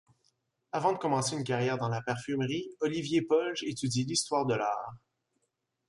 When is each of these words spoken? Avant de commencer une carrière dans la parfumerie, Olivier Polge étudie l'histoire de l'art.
Avant 0.71 0.93
de 0.93 0.97
commencer 0.97 1.35
une 1.37 1.43
carrière 1.43 1.77
dans 1.77 1.87
la 1.87 2.01
parfumerie, 2.01 2.67
Olivier 2.79 3.21
Polge 3.21 3.61
étudie 3.61 4.03
l'histoire 4.03 4.47
de 4.47 4.55
l'art. 4.55 4.95